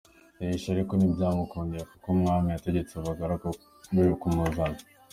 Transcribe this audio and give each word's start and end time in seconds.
yihisha, 0.39 0.67
ariko 0.71 0.91
ntibyamukundiye 0.95 1.83
kuko 1.89 2.05
umwami 2.15 2.47
yategetse 2.49 2.93
abagaragu 2.95 3.47
be 3.95 4.03
kumuzana. 4.21 4.79